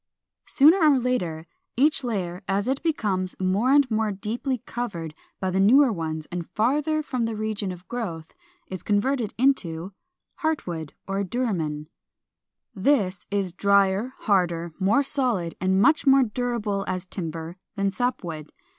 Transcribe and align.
Sooner 0.47 0.79
or 0.79 0.97
later, 0.97 1.45
each 1.77 2.03
layer, 2.03 2.41
as 2.47 2.67
it 2.67 2.81
becomes 2.81 3.35
more 3.39 3.71
and 3.71 3.91
more 3.91 4.11
deeply 4.11 4.57
covered 4.65 5.13
by 5.39 5.51
the 5.51 5.59
newer 5.59 5.93
ones 5.93 6.25
and 6.31 6.49
farther 6.49 7.03
from 7.03 7.25
the 7.25 7.35
region 7.35 7.71
of 7.71 7.87
growth, 7.87 8.33
is 8.65 8.81
converted 8.81 9.35
into 9.37 9.93
437. 10.37 10.37
=Heart 10.37 10.65
wood, 10.65 10.93
or 11.07 11.23
Duramen.= 11.23 11.87
This 12.73 13.27
is 13.29 13.51
drier, 13.53 14.13
harder, 14.21 14.73
more 14.79 15.03
solid, 15.03 15.53
and 15.61 15.79
much 15.79 16.07
more 16.07 16.23
durable 16.23 16.83
as 16.87 17.05
timber, 17.05 17.57
than 17.75 17.91
sap 17.91 18.23
wood. 18.23 18.51